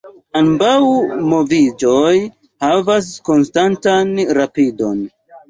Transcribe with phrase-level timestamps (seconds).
[0.37, 0.69] Ambaŭ
[1.33, 2.13] moviĝoj
[2.65, 5.07] havas konstantan rapidon.